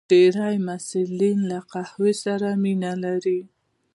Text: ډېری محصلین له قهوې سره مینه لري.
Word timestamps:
ډېری 0.11 0.55
محصلین 0.67 1.39
له 1.51 1.59
قهوې 1.71 2.13
سره 2.23 2.47
مینه 2.63 2.91
لري. 3.03 3.39